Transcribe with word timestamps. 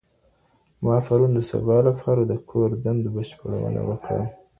ما 0.83 0.95
پرون 1.05 1.31
د 1.35 1.39
سبا 1.51 1.77
لپاره 1.87 2.21
د 2.25 2.33
کور 2.49 2.69
دندو 2.83 3.09
بشپړونه 3.15 3.81
وکړه. 3.89 4.23